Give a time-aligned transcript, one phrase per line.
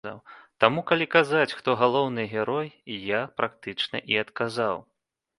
[0.63, 2.67] Таму калі казаць, хто галоўны герой,
[3.09, 4.77] я практычна і адказаў.